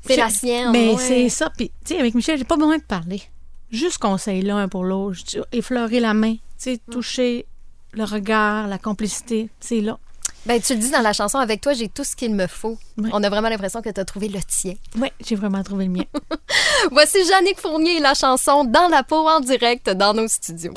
[0.07, 0.71] C'est la sienne.
[0.71, 1.51] Mais c'est ça.
[1.57, 3.23] Puis, tu sais, avec Michel, j'ai pas besoin de parler.
[3.71, 5.19] Juste conseil l'un pour l'autre.
[5.53, 7.47] Effleurer la main, tu sais, toucher
[7.93, 9.99] le regard, la complicité, c'est là.
[10.47, 12.79] Ben, tu le dis dans la chanson, avec toi, j'ai tout ce qu'il me faut.
[12.99, 13.11] Ouais.
[13.13, 14.75] On a vraiment l'impression que tu as trouvé le tien.
[14.97, 16.05] Oui, j'ai vraiment trouvé le mien.
[16.93, 20.75] Voici Jannick Fournier et la chanson Dans la peau en direct dans nos studios.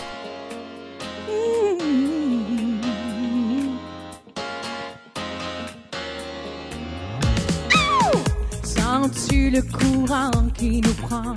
[8.64, 11.36] Sens-tu le courant qui nous prend?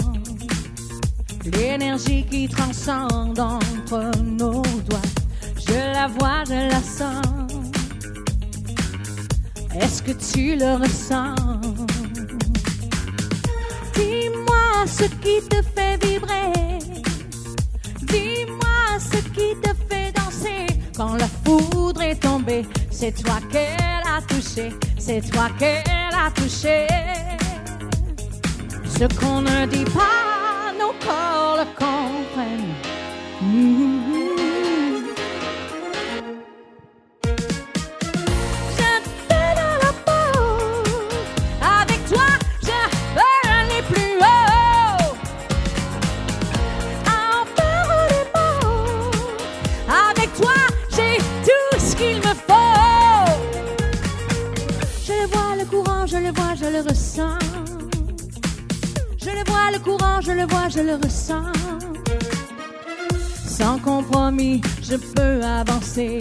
[1.44, 5.02] L'énergie qui transcende entre nos doigts
[5.68, 7.42] Je la vois, je la sens
[9.80, 11.34] Est-ce que tu le ressens?
[13.94, 16.78] Dis-moi ce qui te fait vibrer
[18.02, 22.66] Dis-moi ce qui te fait danser quand la foudre est tombée.
[22.90, 25.82] C'est toi qu'elle a touché, c'est toi qu'elle
[26.14, 26.86] a touché.
[28.98, 32.74] Ce qu'on ne dit pas, nos corps le comprennent.
[60.24, 61.52] Je le vois, je le ressens.
[63.44, 66.18] Sans compromis, je peux avancer.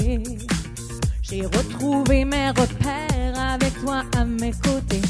[1.22, 5.02] J'ai retrouvé mes repères avec toi à mes côtés.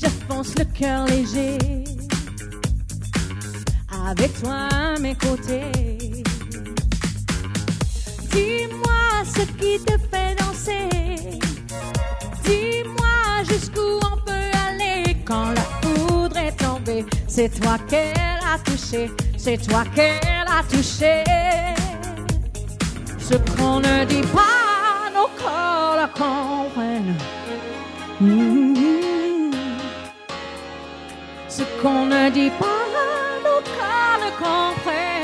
[0.00, 0.06] Je
[0.58, 1.58] le cœur léger.
[4.08, 6.22] Avec toi à mes côtés.
[8.32, 10.88] Dis-moi ce qui te fait danser.
[12.44, 17.04] Dis-moi jusqu'où on peut aller quand la foudre est tombée.
[17.40, 21.22] C'est toi qu'elle a touché, c'est toi qu'elle a touché.
[23.16, 27.14] Ce qu'on ne dit pas, nos corps le comprennent.
[31.48, 32.66] Ce qu'on ne dit pas,
[33.44, 35.17] nos corps le comprennent.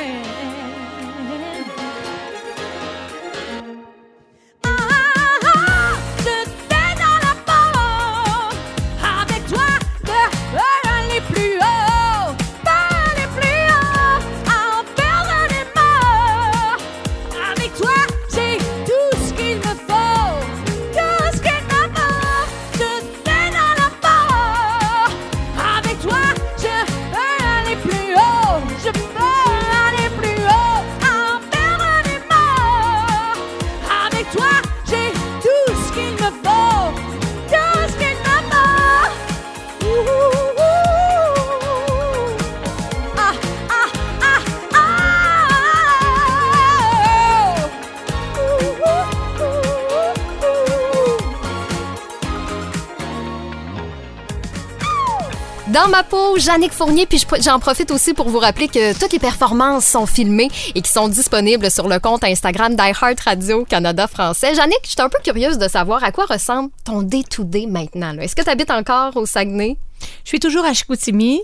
[55.75, 59.13] Dans ma peau, Jannick Fournier, puis je- j'en profite aussi pour vous rappeler que toutes
[59.13, 64.07] les performances sont filmées et qui sont disponibles sur le compte Instagram d'iHeart Radio Canada
[64.07, 64.55] français.
[64.55, 68.17] Jannick, je suis un peu curieuse de savoir à quoi ressemble ton day-to-day maintenant.
[68.21, 69.77] Est-ce que tu habites encore au Saguenay?
[70.25, 71.41] Je suis toujours à Chicoutimi.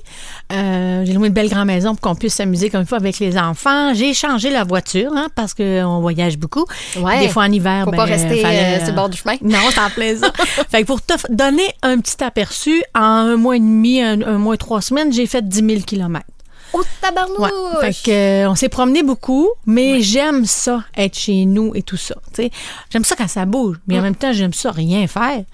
[0.53, 3.19] Euh, j'ai loué une belle grande maison pour qu'on puisse s'amuser comme il faut avec
[3.19, 3.95] les enfants.
[3.95, 6.65] J'ai changé la voiture hein, parce qu'on voyage beaucoup.
[6.97, 7.21] Ouais.
[7.21, 9.37] Des fois en hiver, Faut ben, pas rester fallait, euh, sur le bord du chemin.
[9.43, 10.33] Non, c'est en ça.
[10.71, 14.39] fait que pour te donner un petit aperçu, en un mois et demi, un, un
[14.39, 16.27] mois et trois semaines, j'ai fait 10 000 kilomètres.
[16.73, 17.39] Oh, tabarnouche!
[17.39, 17.93] Ouais.
[17.93, 18.11] Fait que,
[18.45, 22.15] euh, on s'est promené beaucoup, mais j'aime ça, être chez nous et tout ça.
[22.91, 25.45] J'aime ça quand ça bouge, mais en même temps, j'aime ça rien faire.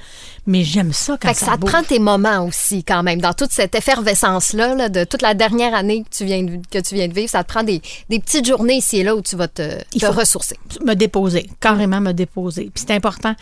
[0.47, 1.71] Mais j'aime ça quand Fait que ça, ça te bouge.
[1.73, 5.75] prend tes moments aussi, quand même, dans toute cette effervescence-là, là, de toute la dernière
[5.75, 7.29] année que tu viens de, que tu viens de vivre.
[7.29, 10.01] Ça te prend des, des petites journées ici et là où tu vas te, Il
[10.01, 10.57] te faut- ressourcer.
[10.85, 12.71] me déposer, carrément me déposer.
[12.73, 13.35] Puis c'est important.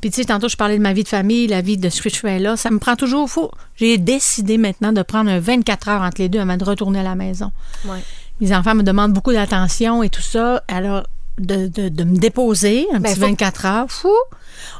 [0.00, 2.00] Puis tu sais, tantôt, je parlais de ma vie de famille, la vie de ce
[2.00, 2.56] que je fais là.
[2.56, 3.48] Ça me prend toujours fou.
[3.76, 7.04] J'ai décidé maintenant de prendre un 24 heures entre les deux avant de retourner à
[7.04, 7.50] la maison.
[7.86, 7.98] Ouais.
[8.40, 10.62] Mes enfants me demandent beaucoup d'attention et tout ça.
[10.68, 11.02] Alors,
[11.38, 14.12] de, de- de me déposer un Ben, petit faut- 24 heures, fou.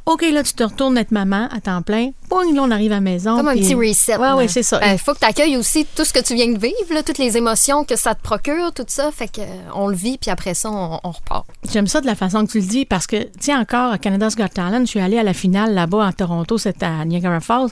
[0.06, 2.10] OK, là, tu te retournes être maman à temps plein.
[2.28, 3.36] Boing, là, on arrive à la maison.
[3.36, 4.16] Comme un petit reset.
[4.16, 4.36] Ouais, là.
[4.36, 4.80] ouais, c'est ça.
[4.92, 7.18] Il faut que tu accueilles aussi tout ce que tu viens de vivre, là, toutes
[7.18, 9.10] les émotions que ça te procure, tout ça.
[9.12, 11.46] Fait que euh, on le vit, puis après ça, on, on repart.
[11.72, 13.98] J'aime ça de la façon que tu le dis parce que, tu sais, encore à
[13.98, 17.40] Canada's Got Talent, je suis allée à la finale là-bas à Toronto, c'était à Niagara
[17.40, 17.70] Falls.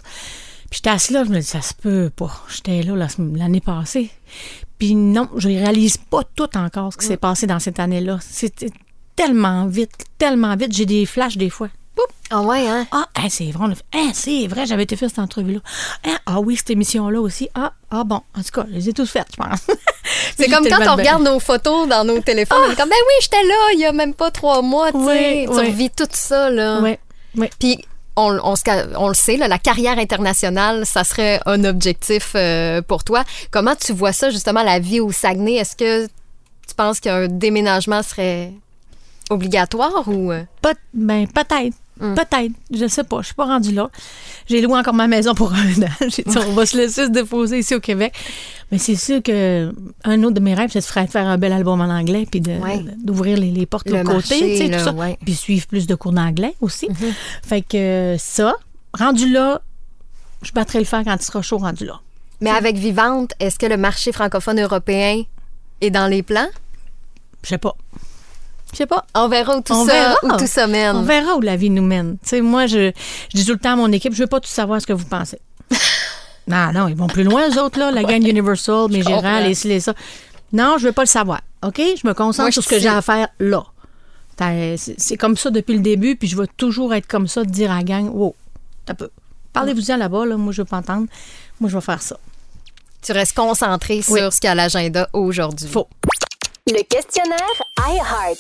[0.71, 2.31] Puis j'étais assise là, je me dis, ça se peut pas.
[2.49, 4.11] J'étais là l'année passée.
[4.81, 8.19] Puis non, je réalise pas tout encore ce qui s'est passé dans cette année-là.
[8.21, 8.71] C'était
[9.15, 10.73] tellement vite, tellement vite.
[10.73, 11.69] J'ai des flashs des fois.
[12.31, 12.87] Ah ouais, hein?
[12.93, 15.59] Ah, hein, c'est vrai, on a fait- hein, c'est vrai, j'avais été fait cette entrevue-là.
[16.07, 17.51] Hein, ah oui, cette émission-là aussi.
[17.55, 19.67] Ah, ah bon, en tout cas, je les ai tous faites, je pense.
[20.39, 22.59] C'est comme quand on de- regarde nos photos dans nos téléphones.
[22.67, 24.99] on est comme, ben oui, j'étais là il y a même pas trois mois, tu
[25.05, 25.47] sais.
[25.47, 25.47] Ouais.
[25.49, 26.81] revis tout ça, là.
[26.81, 26.99] Ouais,
[27.37, 27.51] ouais.
[27.59, 27.85] Puis,
[28.17, 33.25] on, le sait, la carrière internationale, ça serait un objectif euh, pour toi.
[33.51, 35.55] Comment tu vois ça, justement, la vie au Saguenay?
[35.55, 38.53] Est-ce que tu penses qu'un déménagement serait
[39.31, 40.33] obligatoire ou...
[40.33, 40.45] euh?
[40.61, 41.77] Peut- ben, peut-être.
[42.01, 42.15] Hmm.
[42.15, 42.53] Peut-être.
[42.73, 43.21] Je sais pas.
[43.21, 43.91] Je suis pas rendue là.
[44.49, 45.89] J'ai loué encore ma maison pour un an.
[46.09, 48.15] J'ai dit, on va se laisser se déposer ici au Québec.
[48.73, 49.73] Mais c'est sûr que
[50.05, 52.85] un autre de mes rêves, c'est de faire un bel album en anglais puis Ouais.
[53.03, 54.93] d'ouvrir les, les portes de Le côté, tu sais, tout ça.
[54.93, 55.19] ouais.
[55.25, 56.89] Puis suivre plus de cours d'anglais aussi.
[56.89, 57.13] Mhm.
[57.43, 58.55] Fait que ça,
[58.99, 59.61] rendu là,
[60.43, 62.01] je battrai le fer quand il sera chaud rendu là.
[62.41, 65.23] Mais avec Vivante, est-ce que le marché francophone européen
[65.83, 66.49] est dans les plans?
[67.43, 67.77] Je sais pas.
[68.73, 69.05] Je sais pas.
[69.15, 70.17] On verra où tout, On ça, verra.
[70.23, 70.97] où tout ça mène.
[70.97, 72.17] On verra où la vie nous mène.
[72.23, 72.93] Tu sais, moi, je,
[73.33, 74.93] je dis tout le temps à mon équipe, je veux pas tout savoir ce que
[74.93, 75.41] vous pensez.
[76.47, 79.55] non, non, ils vont plus loin, eux autres, là, la gang Universal, mes gérants, les
[79.65, 79.95] les ça.
[80.53, 81.41] Non, je veux pas le savoir.
[81.65, 81.79] OK?
[81.81, 83.65] Je me concentre Moi, sur ce que j'ai à faire là.
[84.39, 87.51] C'est c'est comme ça depuis le début, puis je vais toujours être comme ça, de
[87.51, 88.35] dire à la gang, wow,
[88.87, 89.11] t'as peu.
[89.53, 91.07] Parlez-vous-en là-bas, là, moi, je veux pas entendre.
[91.61, 92.17] Moi, je vais faire ça.
[93.03, 94.19] Tu restes concentré Oui.
[94.21, 95.69] sur ce qu'il y a à l'agenda aujourd'hui.
[95.69, 95.89] Faux.
[96.73, 98.39] Le questionnaire iHeart.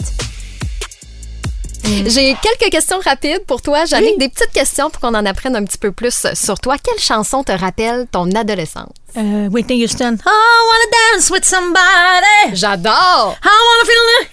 [2.06, 3.82] J'ai quelques questions rapides pour toi.
[3.92, 4.14] Oui.
[4.18, 6.76] Des petites questions pour qu'on en apprenne un petit peu plus sur toi.
[6.78, 8.92] Quelle chanson te rappelle ton adolescence?
[9.16, 10.16] Euh, Whitney Houston.
[10.24, 12.54] I wanna dance with somebody.
[12.54, 13.36] J'adore!
[13.42, 14.28] I wanna feel the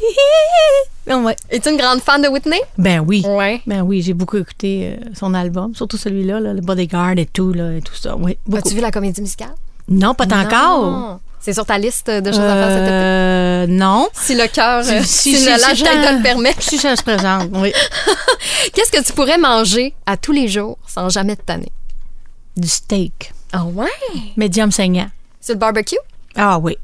[0.00, 1.24] heat.
[1.24, 1.36] Ouais.
[1.48, 2.60] Es-tu une grande fan de Whitney?
[2.76, 3.24] Ben oui.
[3.26, 3.62] Ouais.
[3.66, 7.54] Ben oui, j'ai beaucoup écouté euh, son album, surtout celui-là, là, le Bodyguard et tout,
[7.54, 8.16] là, et tout ça.
[8.16, 8.36] Oui.
[8.54, 9.54] As-tu vu la comédie musicale?
[9.88, 11.20] Non, pas encore.
[11.40, 12.90] C'est sur ta liste de choses à faire cet été?
[12.92, 14.08] Euh, non.
[14.12, 16.54] Si le cœur, euh, si, si- si- l'agenda si- le permet.
[16.58, 17.72] Si ça se présente, oui.
[18.74, 21.70] Qu'est-ce que tu pourrais manger à tous les jours sans jamais te tanner?
[22.56, 23.32] Du steak.
[23.52, 23.88] Ah ouais?
[24.36, 25.08] Médium saignant.
[25.40, 25.96] Sur le barbecue?
[26.36, 26.76] Ah oui.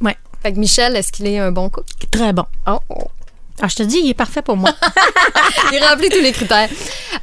[0.00, 0.16] Ouais.
[0.42, 1.86] Fait que Michel, est-ce qu'il est un bon cook?
[2.10, 2.44] Très bon.
[2.66, 2.80] Oh!
[3.62, 4.70] Ah, je te dis, il est parfait pour moi.
[5.72, 6.68] Il remplit tous les critères.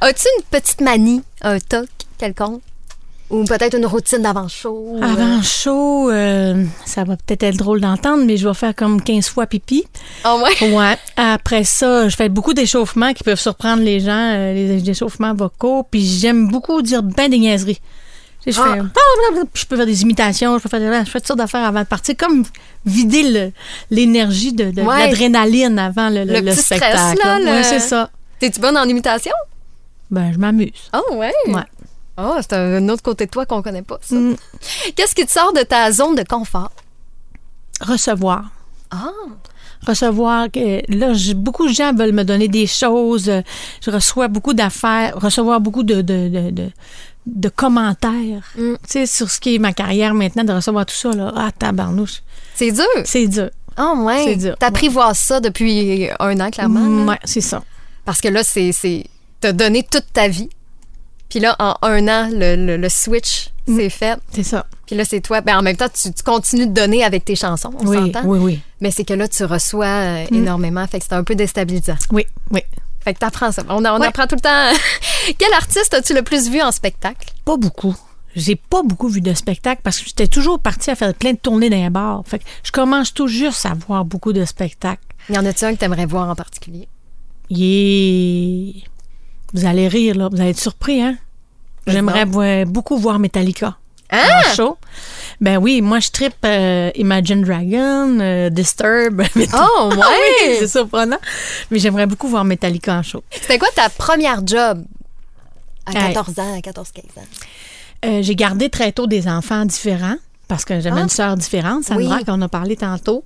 [0.00, 2.62] As-tu une petite manie, un toc quelconque?
[3.30, 4.96] Ou peut-être une routine d'avant-show?
[4.96, 9.02] euh, Avant chaud, euh, ça va peut-être être drôle d'entendre, mais je vais faire comme
[9.02, 9.84] 15 fois pipi.
[10.24, 10.72] Ah ouais?
[10.74, 10.96] Ouais.
[11.16, 15.82] Après ça, je fais beaucoup d'échauffements qui peuvent surprendre les gens, euh, les échauffements vocaux.
[15.90, 17.80] Puis j'aime beaucoup dire ben des niaiseries.
[18.46, 18.62] Je, Ah.
[18.64, 21.26] fais, blablabla, puis je peux faire des imitations, je peux faire des, je fais toutes
[21.26, 22.44] sortes d'affaires avant de partir, comme
[22.86, 23.52] vider
[23.90, 25.00] l'énergie de, de- de Ouais.
[25.06, 26.80] l'adrénaline avant le, le- Le le petit stress,
[27.22, 28.08] là, le- Ouais, c'est ça.
[28.38, 29.32] T'es-tu bonne en imitation?
[30.10, 30.70] Ben, je m'amuse.
[30.94, 31.32] Oh ouais?
[31.48, 31.60] Ouais.
[32.20, 34.16] Oh, c'est un autre côté de toi qu'on connaît pas, ça.
[34.16, 34.36] Mm.
[34.96, 36.72] Qu'est-ce qui te sort de ta zone de confort?
[37.80, 38.44] Recevoir.
[38.90, 39.10] Ah!
[39.86, 43.42] recevoir que là beaucoup de gens veulent me donner des choses euh,
[43.80, 46.70] je reçois beaucoup d'affaires recevoir beaucoup de de, de, de-
[47.26, 48.74] de commentaires Mm.
[48.74, 51.50] tu sais sur ce qui est ma carrière maintenant de recevoir tout ça là ah
[51.56, 52.22] tabarnouche
[52.56, 52.84] C'est dur.
[53.04, 54.24] c'est dur Oh ouais.
[54.24, 56.80] C'est dur, T'apprivoises ça depuis un an, clairement.
[56.80, 57.62] Mm, ouais c'est ça
[58.04, 58.72] Parce que là, c'est.
[58.72, 59.04] c'est-
[59.40, 60.48] T'as donné toute ta vie.
[61.28, 63.76] Puis là, en un an, le, le- le switch Mm.
[63.76, 64.18] s'est fait.
[64.32, 65.42] c'est ça Puis là, c'est toi.
[65.42, 68.22] Ben, en même temps, tu, tu continues de donner avec tes chansons, on oui s'entend.
[68.24, 70.86] oui oui Mais c'est que là, tu reçois euh, énormément.
[70.86, 71.96] Fait que c'est un peu déstabilisant.
[72.10, 72.62] oui oui
[73.00, 73.62] Fait que t'apprends ça.
[73.68, 74.72] On, apprend tout le temps.
[75.38, 77.28] Quel artiste as-tu le plus vu en spectacle?
[77.44, 77.94] pas beaucoup
[78.36, 81.38] j'ai pas beaucoup vu de spectacles parce que j'étais toujours partie à faire plein de
[81.38, 82.22] tournées dans les bars.
[82.24, 85.02] Fait que je commence tout juste à voir beaucoup de spectacles.
[85.28, 86.88] Y en a-tu un que t'aimerais voir en particulier?
[87.50, 88.84] Yeah.
[89.54, 90.28] Vous allez rire, là.
[90.30, 91.16] Vous allez être surpris, hein?
[91.86, 92.26] J'aimerais
[92.66, 93.76] beaucoup voir Metallica.
[94.10, 94.40] Ah!
[94.50, 94.78] En show.
[95.40, 99.22] Ben oui, moi, je trippe euh, Imagine Dragon, euh, Disturb.
[99.36, 99.96] Oh, ouais!
[100.02, 100.10] Ah
[100.48, 101.18] oui, c'est surprenant.
[101.70, 103.22] Mais j'aimerais beaucoup voir Metallica en show.
[103.30, 104.84] C'était quoi ta première job?
[105.86, 106.12] À Hey.
[106.14, 106.82] 14 ans, à 14-15
[107.18, 107.22] ans.
[108.04, 111.02] Euh, j'ai gardé très tôt des enfants différents parce que j'avais Ah.
[111.02, 112.24] une sœur différente, Sandra, Oui.
[112.24, 113.24] qu'on a parlé tantôt.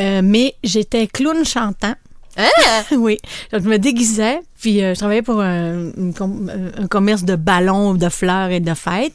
[0.00, 1.94] Euh, mais j'étais clown chantant.
[2.36, 2.82] Hein?
[2.98, 3.18] oui.
[3.52, 7.24] Donc, je me déguisais, puis euh, je travaillais pour un, une com- euh, un commerce
[7.24, 9.14] de ballons, de fleurs et de fêtes.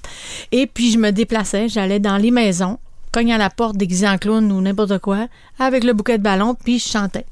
[0.52, 2.78] Et puis, je me déplaçais, j'allais dans les maisons,
[3.12, 5.28] cognais à la porte déguisée en clown ou n'importe quoi,
[5.60, 7.26] avec le bouquet de ballons, puis je chantais.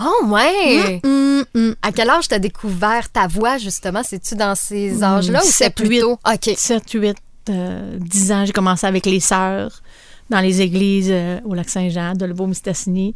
[0.00, 1.00] Oh, ouais!
[1.04, 1.74] Hum, hum.
[1.82, 4.02] À quel âge t'as découvert ta voix, justement?
[4.02, 6.18] C'est-tu dans ces âges-là ou c'est plus tôt?
[6.26, 6.50] OK.
[6.56, 7.16] 7, 8,
[7.50, 9.82] euh, 10 ans, j'ai commencé avec les sœurs
[10.30, 13.14] dans les églises euh, au lac Saint-Jean, de Lebeau-Mistassini.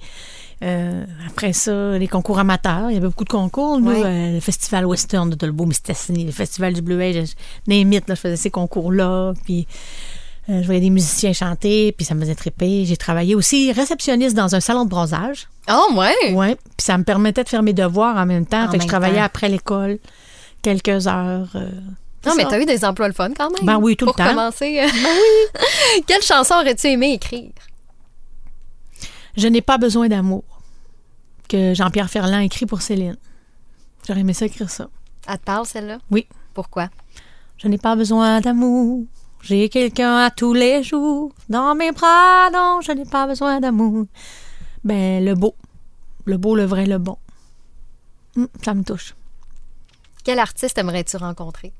[0.63, 2.91] Euh, après ça, les concours amateurs.
[2.91, 3.79] Il y avait beaucoup de concours.
[3.81, 4.03] Nous, Oui.
[4.05, 7.21] euh, le festival western de Dolbeau-Mistassini, le festival du Bleuet, je,
[7.69, 9.35] je je faisais ces concours-là.
[9.45, 9.67] Puis
[10.51, 12.85] euh, je voyais des musiciens chanter, puis ça me faisait triper.
[12.87, 15.47] J'ai travaillé aussi réceptionniste dans un salon de bronzage.
[15.71, 16.33] Oh, ouais!
[16.33, 18.65] Ouais, puis ça me permettait de faire mes devoirs en même temps.
[18.65, 19.25] En fait que je même travaillais temps.
[19.25, 19.99] après l'école
[20.63, 21.49] quelques heures.
[22.27, 23.65] Non, mais t'as eu des emplois le fun quand même.
[23.65, 24.29] Ben oui, tout le pour temps.
[24.31, 24.81] commencer.
[24.83, 26.03] Ben oui.
[26.07, 27.51] Quelle chanson aurais-tu aimé écrire?
[29.39, 30.43] Je n'ai pas besoin d'amour
[31.49, 33.17] que Jean-Pierre Ferland écrit pour Céline.
[34.05, 34.91] J'aurais aimé ça écrire ça.
[35.29, 35.99] Elle te parle, celle-là?
[36.11, 36.27] Oui.
[36.55, 36.89] Pourquoi?
[37.57, 39.05] Je n'ai pas besoin d'amour.
[39.43, 41.31] J'ai quelqu'un à tous les jours.
[41.49, 44.07] Dans mes bras, non, je n'ai pas besoin d'amour.
[44.83, 45.55] Ben, le beau.
[46.25, 47.17] Le beau, le vrai, le bon.
[48.37, 49.15] Hum, ça me touche.
[50.25, 51.73] Quel artiste aimerais-tu rencontrer?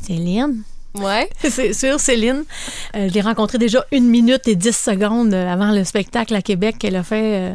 [0.00, 0.62] Céline?
[1.00, 1.28] Ouais.
[1.48, 2.44] C'est sûr, Céline.
[2.96, 6.42] Euh, je l'ai rencontrée déjà une minute et dix secondes euh, avant le spectacle à
[6.42, 7.54] Québec qu'elle a fait euh,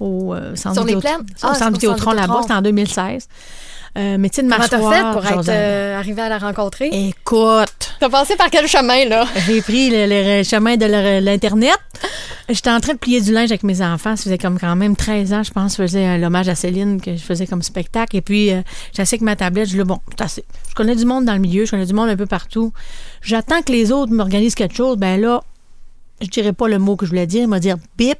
[0.00, 1.00] au euh, Centre Sur les au
[1.42, 2.22] Ah, Centre Vidéotron là-bas.
[2.22, 2.42] Vidéotron.
[2.42, 3.28] C'était en 2016.
[3.96, 6.90] Euh, mais tu sais, de Comment t'as fait pour être euh, arrivé à la rencontrer?
[6.92, 9.26] Écoute, T'as passé par quel chemin, là?
[9.46, 11.78] j'ai pris le, le chemin de l'Internet.
[12.48, 14.14] J'étais en train de plier du linge avec mes enfants.
[14.14, 15.72] Ça faisait comme quand même 13 ans, je pense.
[15.72, 18.16] Je faisais euh, l'hommage à Céline que je faisais comme spectacle.
[18.16, 18.62] Et puis, euh,
[18.94, 19.68] j'ai assis avec ma tablette.
[19.68, 20.44] Je dis, bon, assez.
[20.70, 21.64] Je connais du monde dans le milieu.
[21.64, 22.72] Je connais du monde un peu partout.
[23.20, 24.96] J'attends que les autres m'organisent quelque chose.
[24.96, 25.42] Ben là,
[26.20, 27.42] je dirais pas le mot que je voulais dire.
[27.42, 28.18] Il m'a dire bip.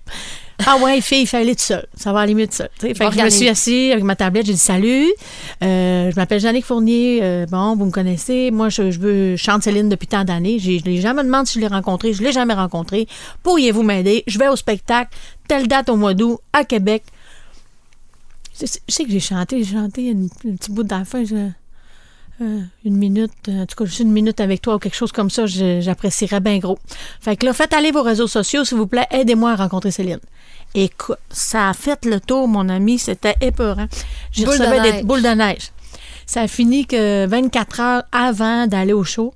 [0.66, 1.86] Ah ouais, fille, il fallait aller tout seul.
[1.96, 2.68] Ça va aller mieux tout seul.
[2.80, 4.44] Fait que je me suis assise avec ma tablette.
[4.46, 5.06] J'ai dit salut.
[5.62, 7.20] Euh, je m'appelle Jannick Fournier.
[7.22, 8.50] Euh, bon, vous me connaissez.
[8.50, 10.58] Moi, je, je veux je chante Céline depuis tant d'années.
[10.58, 12.12] Les gens me demandent si je l'ai rencontré.
[12.12, 13.06] Je l'ai jamais rencontré.
[13.44, 14.24] Pourriez-vous m'aider?
[14.26, 15.10] Je vais au spectacle.
[15.46, 17.04] Telle date au mois d'août à Québec.
[18.60, 19.62] Je sais je sais que j'ai chanté.
[19.62, 21.24] J'ai chanté un petit bout de la fin.
[21.24, 21.50] je-
[22.40, 25.12] euh, une minute, euh, en tout cas, juste une minute avec toi ou quelque chose
[25.12, 26.78] comme ça, j'apprécierais bien gros.
[27.20, 29.06] Fait que là, faites aller vos réseaux sociaux, s'il vous plaît.
[29.10, 30.20] Aidez-moi à rencontrer Céline.
[30.74, 32.98] Écoute, ça a fait le tour, mon ami.
[32.98, 33.86] C'était épeurant.
[34.30, 35.72] J'ai de recevais des boules de neige.
[36.26, 39.32] Ça a fini que 24 heures avant d'aller au show,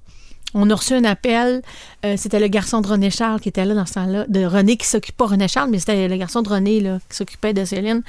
[0.55, 1.63] on a reçu un appel.
[2.05, 4.27] euh, c'était le garçon de René Charles qui était là dans ce temps-là.
[4.29, 7.17] De René qui s'occupait pas René Charles, mais c'était le garçon de René là, qui
[7.17, 8.03] s'occupait de Céline.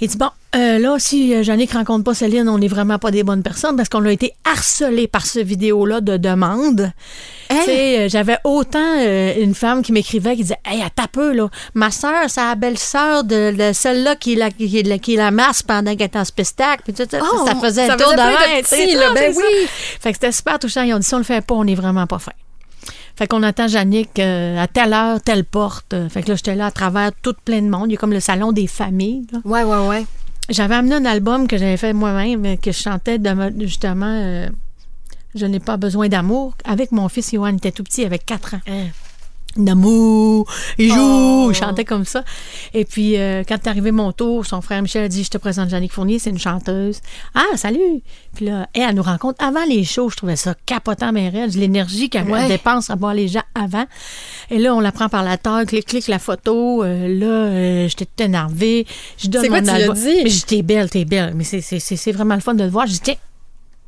[0.00, 3.10] Il dit Bon, euh, là, si euh, Jannick rencontre pas Céline, on n'est vraiment pas
[3.12, 6.90] des bonnes personnes parce qu'on a été harcelé par ce vidéo-là de demande.
[7.64, 11.48] Sais, euh, J'avais autant euh, une femme qui m'écrivait qui disait Hey, attends peu, là.
[11.74, 15.62] Ma soeur, c'est la belle-sœur de, de celle-là qui, la, qui, la- qui la masse
[15.62, 16.82] pendant qu'elle était en spectacle.
[16.84, 19.40] Puis tout ça, Oh, ça faisait le tour de de petits, là, ben c'est ça.
[19.40, 19.66] oui.
[20.00, 20.82] Fait que c'était super touchant.
[20.82, 22.32] Ils ont dit si on le fait pas, on est vraiment pas fin.
[23.16, 25.94] Fait qu'on attend Jannick euh, à telle heure, telle porte.
[25.94, 27.86] Euh, Fait que là, j'étais là à travers tout plein de monde.
[27.88, 29.26] Il y a comme le salon des familles.
[29.32, 29.38] là.
[29.44, 30.06] Ouais, ouais, ouais.
[30.50, 34.48] J'avais amené un album que j'avais fait moi-même, euh, que je chantais de- justement euh,
[35.36, 37.48] Je n'ai pas besoin d'amour avec mon fils Johan.
[37.50, 38.60] Il était tout petit, avec 4 ans.
[39.56, 40.46] D'amour,
[40.78, 41.50] il joue, Oh.
[41.50, 42.24] il chantait comme ça.
[42.72, 45.38] Et puis, euh, quand est arrivé mon tour, son frère Michel a dit Je te
[45.38, 47.00] présente Jannick Fournier, c'est une chanteuse.
[47.34, 48.02] Ah, salut!
[48.34, 50.10] Puis là, elle, elle nous rencontre avant les shows.
[50.10, 51.50] Je trouvais ça capotant, mais réel.
[51.50, 52.42] L'énergie qu'elle Ouais.
[52.42, 53.84] elle dépense à voir les gens avant.
[54.50, 56.82] Et là, on la prend par la taille, clic, clic, la photo.
[56.82, 58.86] Euh, là, euh, j'étais énervée.
[59.18, 59.94] Je donne quoi, mon album.
[59.94, 60.20] dit?
[60.24, 61.32] Mais t'es belle, t'es belle.
[61.36, 62.86] Mais c'est- vraiment le fun de le voir.
[62.86, 63.14] Je dis, tiens,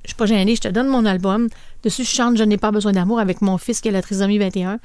[0.04, 1.48] je suis pas gênée, je te donne mon album.
[1.82, 4.38] Dessus, je chante Je n'ai pas besoin d'amour avec mon fils qui a la trisomie
[4.38, 4.78] 21.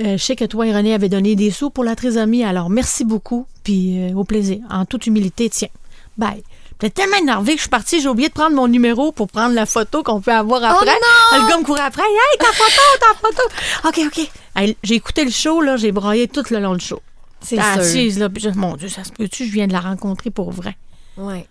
[0.00, 2.70] Euh, je sais que toi et René avez donné des sous pour la trisomie, alors
[2.70, 4.58] merci beaucoup, puis euh, au plaisir.
[4.70, 5.68] En toute humilité, tiens.
[6.16, 6.42] Bye.
[6.80, 9.54] J'étais tellement énervée que je suis partie, j'ai oublié de prendre mon numéro pour prendre
[9.54, 10.86] la photo qu'on peut avoir après.
[10.86, 11.42] non!
[11.44, 12.02] Le gars me courait après.
[12.02, 13.42] Hey, ta photo, ta photo.
[13.88, 14.30] OK, OK.
[14.56, 17.00] Hey, j'ai écouté le show, là, j'ai braillé tout le long du show.
[17.40, 20.30] C'est assise, là, puis je- mon Dieu, ça se peut-tu, je viens de la rencontrer
[20.30, 20.76] pour vrai.
[21.16, 21.46] Ouais.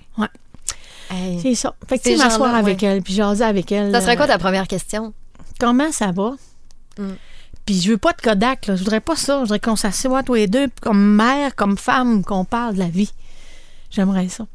[1.10, 1.40] Hey.
[1.42, 1.76] C'est ça.
[1.88, 2.88] Fait que tu m'asseoir avec ouais.
[2.88, 3.92] elle, puis jaser avec elle.
[3.92, 5.14] Ça serait euh, quoi ta première question?
[5.60, 6.34] Comment ça va?
[6.98, 7.12] Mm.
[7.66, 8.76] Puis je veux pas de Kodak, là.
[8.76, 9.36] Je voudrais pas ça.
[9.38, 12.90] Je voudrais qu'on s'assoie tous les deux, comme mère, comme femme, qu'on parle de la
[12.90, 13.14] vie.
[13.90, 14.46] J'aimerais ça.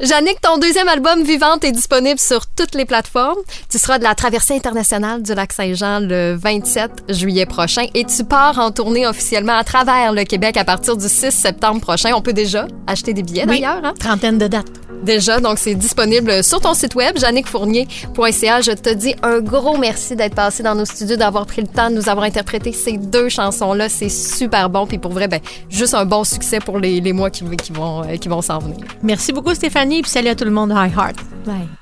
[0.00, 3.38] Jannick, ton deuxième album Vivante est disponible sur toutes les plateformes.
[3.70, 8.24] Tu seras de la traversée internationale du lac Saint-Jean le 27 juillet prochain et tu
[8.24, 12.12] pars en tournée officiellement à travers le Québec à partir du 6 septembre prochain.
[12.14, 13.60] On peut déjà acheter des billets Oui.
[13.60, 13.84] d'ailleurs.
[13.84, 13.94] hein?
[13.98, 14.66] Trentaine de dates.
[15.02, 18.60] Déjà, donc c'est disponible sur ton site web, jannickfournier.ca.
[18.60, 21.88] Je te dis un gros merci d'être passé dans nos studios, d'avoir pris le temps
[21.88, 23.88] de nous avoir interprété ces deux chansons-là.
[23.88, 24.86] C'est super bon.
[24.86, 25.40] Puis pour vrai, ben,
[25.70, 28.58] juste un bon succès pour les, les mois qui, qui vont, euh, qui vont s'en
[28.58, 28.76] venir.
[29.02, 30.70] Merci beaucoup, Stéphanie, puis salut à tout le monde.
[30.70, 31.16] High Heart.
[31.44, 31.79] Bye.